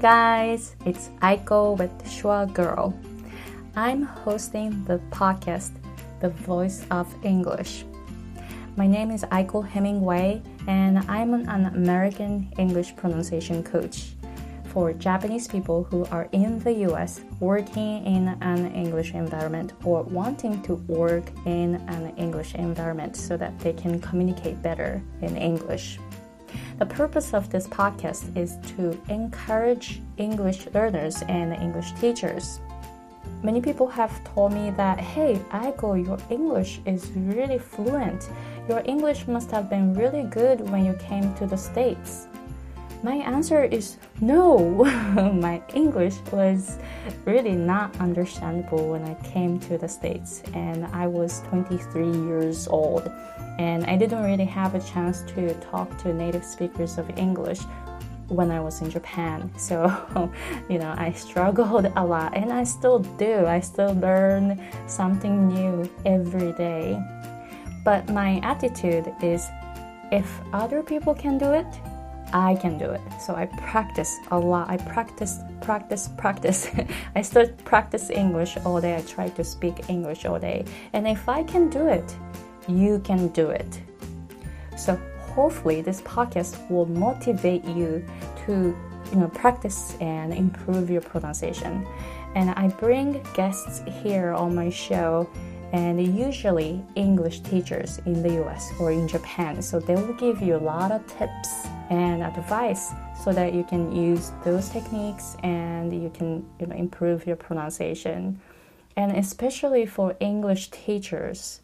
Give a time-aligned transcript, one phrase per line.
[0.00, 2.98] guys, it's Aiko with Schwa Girl.
[3.76, 5.72] I'm hosting the podcast,
[6.20, 7.84] The Voice of English.
[8.76, 14.12] My name is Aiko Hemingway, and I'm an American English pronunciation coach
[14.72, 20.62] for Japanese people who are in the US working in an English environment or wanting
[20.62, 25.98] to work in an English environment so that they can communicate better in English.
[26.80, 32.58] The purpose of this podcast is to encourage English learners and English teachers.
[33.42, 38.30] Many people have told me that, hey, Aiko, your English is really fluent.
[38.66, 42.28] Your English must have been really good when you came to the States.
[43.02, 44.84] My answer is no.
[45.32, 46.76] My English was
[47.24, 53.10] really not understandable when I came to the States, and I was 23 years old,
[53.58, 57.60] and I didn't really have a chance to talk to native speakers of English
[58.28, 59.50] when I was in Japan.
[59.58, 59.88] So,
[60.68, 63.46] you know, I struggled a lot, and I still do.
[63.46, 67.02] I still learn something new every day.
[67.82, 69.48] But my attitude is
[70.12, 71.66] if other people can do it,
[72.32, 73.00] I can do it.
[73.20, 74.68] So I practice a lot.
[74.70, 76.68] I practice, practice, practice.
[77.14, 78.96] I still practice English all day.
[78.96, 80.64] I try to speak English all day.
[80.92, 82.16] And if I can do it,
[82.68, 83.80] you can do it.
[84.76, 84.98] So
[85.34, 88.04] hopefully this podcast will motivate you
[88.46, 88.76] to
[89.12, 91.86] you know practice and improve your pronunciation.
[92.34, 95.28] And I bring guests here on my show
[95.72, 99.62] and usually English teachers in the US or in Japan.
[99.62, 102.90] So they will give you a lot of tips and advice
[103.22, 108.40] so that you can use those techniques and you can you know, improve your pronunciation.
[108.96, 111.60] And especially for English teachers,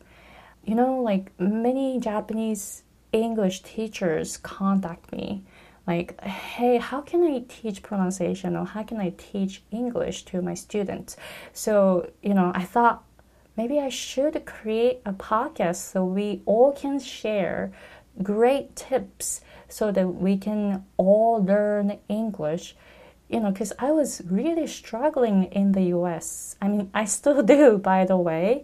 [0.64, 5.42] you know, like many Japanese English teachers contact me
[5.86, 10.54] like, hey, how can I teach pronunciation or how can I teach English to my
[10.54, 11.16] students?
[11.52, 13.04] So, you know, I thought
[13.56, 17.72] maybe I should create a podcast so we all can share
[18.22, 22.76] great tips so that we can all learn English.
[23.28, 26.54] You know, because I was really struggling in the US.
[26.62, 28.62] I mean, I still do, by the way.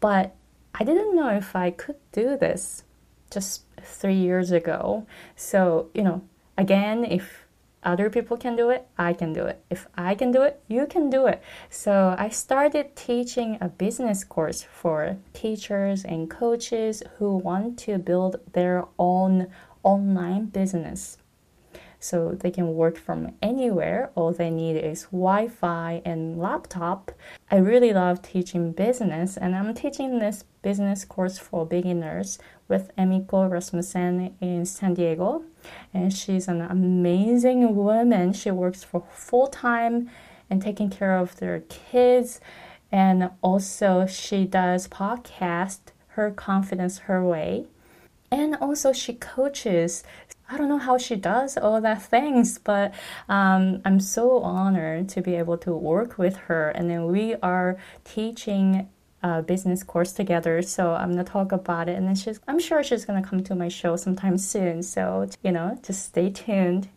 [0.00, 0.34] But
[0.74, 2.82] I didn't know if I could do this
[3.30, 5.06] just three years ago.
[5.36, 6.22] So, you know,
[6.56, 7.46] again, if
[7.82, 9.62] other people can do it, I can do it.
[9.70, 11.42] If I can do it, you can do it.
[11.70, 18.36] So I started teaching a business course for teachers and coaches who want to build
[18.52, 19.48] their own
[19.82, 21.16] online business
[22.00, 24.10] so they can work from anywhere.
[24.14, 27.12] All they need is Wi Fi and laptop.
[27.50, 32.38] I really love teaching business, and I'm teaching this business course for beginners
[32.68, 35.44] with Emiko Rasmussen in San Diego.
[35.92, 38.32] And she's an amazing woman.
[38.32, 40.10] She works for full time
[40.48, 42.40] and taking care of their kids.
[42.90, 47.66] And also, she does podcast, Her Confidence Her Way.
[48.32, 50.02] And also, she coaches
[50.50, 52.92] I don't know how she does all that things, but
[53.28, 56.70] um, I'm so honored to be able to work with her.
[56.70, 58.88] And then we are teaching
[59.22, 60.60] a business course together.
[60.62, 63.54] So I'm gonna talk about it, and then she's I'm sure she's gonna come to
[63.54, 64.82] my show sometime soon.
[64.82, 66.88] So you know, just stay tuned.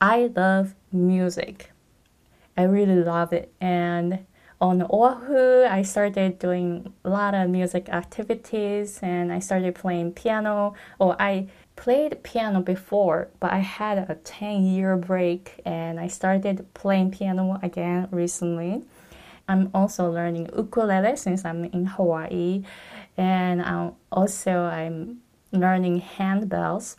[0.00, 1.72] I love music.
[2.56, 4.26] I really love it, and
[4.60, 10.74] on Oahu, I started doing a lot of music activities, and I started playing piano.
[10.98, 11.48] Or I
[11.80, 17.58] played piano before, but I had a 10 year break, and I started playing piano
[17.62, 18.82] again recently.
[19.48, 22.64] I'm also learning ukulele since I'm in Hawaii,
[23.16, 25.22] and I'm also I'm
[25.52, 26.96] learning handbells.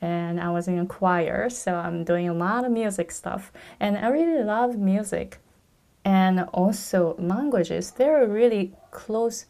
[0.00, 3.50] And I was in a choir, so I'm doing a lot of music stuff.
[3.80, 5.38] And I really love music.
[6.04, 9.46] And also languages, they're really close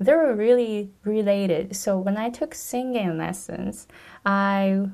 [0.00, 1.76] they're really related.
[1.76, 3.86] So when I took singing lessons,
[4.24, 4.88] I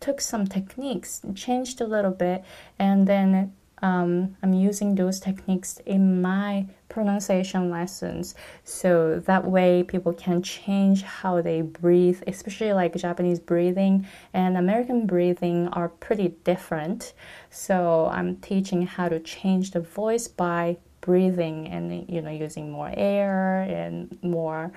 [0.00, 2.44] took some techniques, changed a little bit,
[2.78, 8.34] and then um, I'm using those techniques in my pronunciation lessons.
[8.64, 15.06] So that way people can change how they breathe, especially like Japanese breathing and American
[15.06, 17.14] breathing are pretty different.
[17.50, 22.90] So I'm teaching how to change the voice by breathing and you know using more
[22.96, 24.72] air and more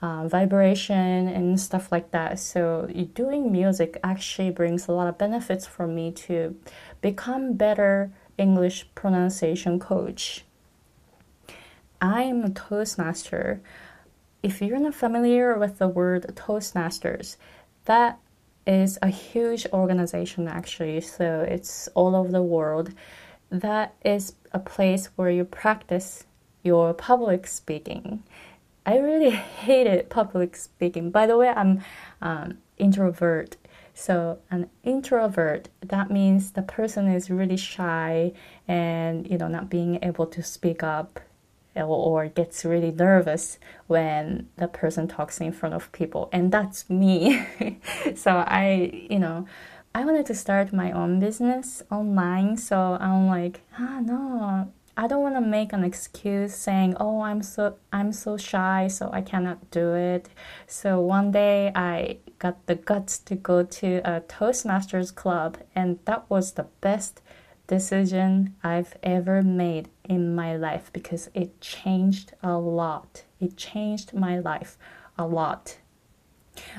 [0.00, 2.38] uh, vibration and stuff like that.
[2.38, 6.56] So doing music actually brings a lot of benefits for me to
[7.00, 10.44] become better English pronunciation coach.
[12.00, 13.60] I'm a Toastmaster.
[14.42, 17.36] If you're not familiar with the word Toastmasters,
[17.84, 18.18] that
[18.66, 22.90] is a huge organization actually, so it's all over the world.
[23.52, 26.24] That is a place where you practice
[26.64, 28.24] your public speaking.
[28.84, 29.30] I really
[29.64, 31.10] hated public speaking.
[31.10, 31.84] By the way, I'm
[32.20, 33.56] um, introvert
[33.94, 38.32] so an introvert, that means the person is really shy
[38.66, 41.20] and you know not being able to speak up
[41.76, 46.28] or, or gets really nervous when the person talks in front of people.
[46.32, 47.46] And that's me.
[48.14, 49.46] so I, you know,
[49.94, 52.56] I wanted to start my own business online.
[52.56, 57.42] So I'm like, ah, no, I don't want to make an excuse saying, "Oh, I'm
[57.42, 60.28] so I'm so shy, so I cannot do it."
[60.66, 66.28] So one day I got the guts to go to a Toastmasters club, and that
[66.28, 67.22] was the best
[67.66, 73.24] decision I've ever made in my life because it changed a lot.
[73.40, 74.76] It changed my life
[75.16, 75.78] a lot.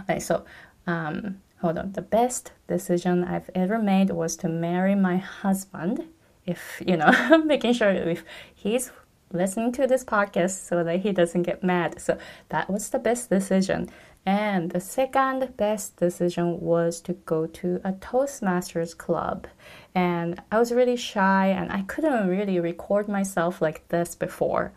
[0.01, 0.45] Okay, so
[0.85, 1.93] um, hold on.
[1.93, 6.09] The best decision I've ever made was to marry my husband.
[6.45, 7.11] If you know,
[7.45, 8.91] making sure if he's
[9.31, 12.01] listening to this podcast so that he doesn't get mad.
[12.01, 12.17] So
[12.49, 13.89] that was the best decision.
[14.25, 19.47] And the second best decision was to go to a Toastmasters club.
[19.95, 24.73] And I was really shy and I couldn't really record myself like this before.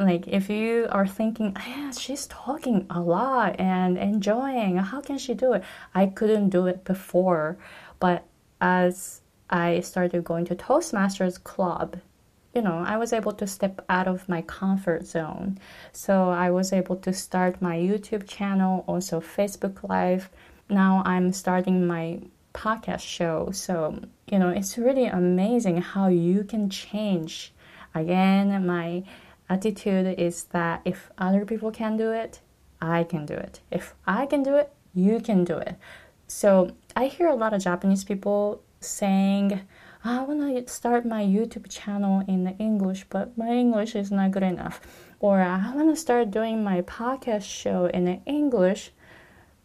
[0.00, 5.18] Like, if you are thinking, ah, yeah, she's talking a lot and enjoying, how can
[5.18, 5.62] she do it?
[5.94, 7.58] I couldn't do it before.
[7.98, 8.24] But
[8.62, 9.20] as
[9.50, 12.00] I started going to Toastmasters club,
[12.54, 15.58] you know, I was able to step out of my comfort zone.
[15.92, 20.30] So I was able to start my YouTube channel, also Facebook Live.
[20.70, 22.20] Now I'm starting my
[22.54, 23.50] podcast show.
[23.52, 27.52] So, you know, it's really amazing how you can change.
[27.94, 29.04] Again, my
[29.50, 32.40] attitude is that if other people can do it,
[32.80, 33.60] I can do it.
[33.70, 35.76] If I can do it, you can do it.
[36.28, 39.60] So I hear a lot of Japanese people saying,
[40.02, 44.42] I want to start my YouTube channel in English, but my English is not good
[44.42, 44.80] enough.
[45.18, 48.92] Or I want to start doing my podcast show in English,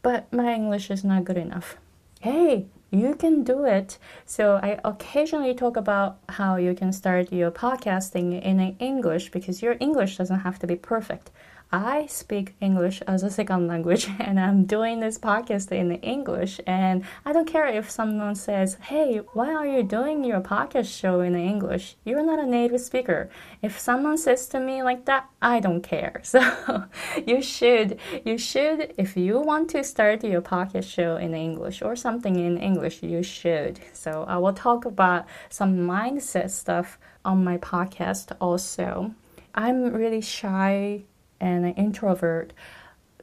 [0.02, 1.78] but my English is not good enough.
[2.20, 3.98] Hey, you can do it.
[4.26, 9.76] So I occasionally talk about how you can start your podcasting in English because your
[9.80, 11.32] English doesn't have to be perfect.
[11.72, 16.62] I speak English as a second language and I'm doing this podcast in English.
[16.66, 21.22] And I don't care if someone says, Hey, why are you doing your podcast show
[21.22, 21.96] in English?
[22.06, 23.30] You're not a native speaker.
[23.62, 26.22] If someone says to me like that, I don't care.
[26.36, 26.86] So
[27.26, 31.96] you should, you should, if you want to start your podcast show in English or
[31.96, 33.80] something in English, you should.
[33.94, 39.14] So I will talk about some mindset stuff on my podcast also.
[39.54, 41.04] I'm really shy
[41.40, 42.54] and an introvert.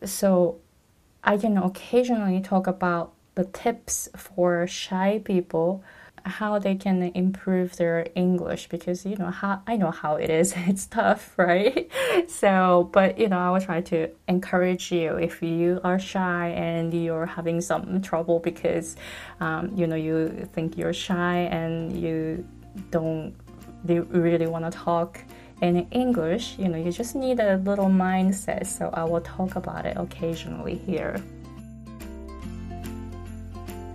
[0.04, 0.58] So
[1.24, 5.82] I can occasionally talk about the tips for shy people
[6.24, 10.54] how they can improve their English because you know how I know how it is
[10.56, 11.90] it's tough right
[12.28, 16.92] so but you know I will try to encourage you if you are shy and
[16.92, 18.96] you're having some trouble because
[19.40, 22.46] um, you know you think you're shy and you
[22.90, 23.34] don't
[23.84, 25.20] really want to talk
[25.62, 28.66] in English, you know, you just need a little mindset.
[28.66, 31.22] So I will talk about it occasionally here.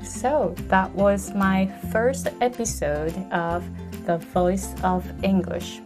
[0.01, 3.63] So that was my first episode of
[4.05, 5.81] The Voice of English.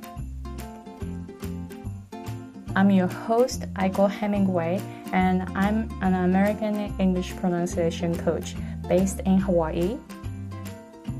[2.75, 4.79] I'm your host, Aiko Hemingway,
[5.11, 8.55] and I'm an American English pronunciation coach
[8.87, 9.97] based in Hawaii.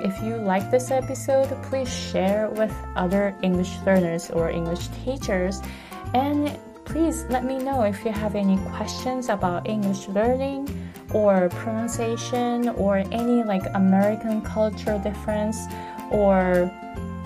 [0.00, 5.60] If you like this episode, please share with other English learners or English teachers.
[6.14, 10.68] And please let me know if you have any questions about English learning
[11.12, 15.66] or pronunciation or any like American culture difference
[16.10, 16.70] or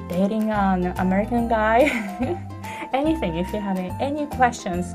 [0.09, 1.89] dating an American guy.
[2.93, 4.95] Anything, if you have any questions,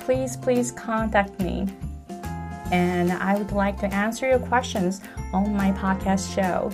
[0.00, 1.66] please, please contact me.
[2.72, 5.00] And I would like to answer your questions
[5.32, 6.70] on my podcast show.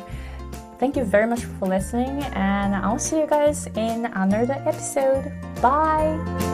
[0.78, 5.30] Thank you very much for listening, and I'll see you guys in another episode.
[5.60, 6.51] Bye!